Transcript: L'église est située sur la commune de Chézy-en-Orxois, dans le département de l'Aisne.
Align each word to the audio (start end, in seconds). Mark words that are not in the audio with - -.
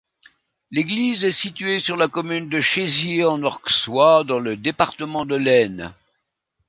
L'église 0.71 1.25
est 1.25 1.31
située 1.31 1.79
sur 1.79 1.95
la 1.95 2.07
commune 2.07 2.49
de 2.49 2.59
Chézy-en-Orxois, 2.59 4.23
dans 4.23 4.39
le 4.39 4.57
département 4.57 5.27
de 5.27 5.35
l'Aisne. 5.35 5.93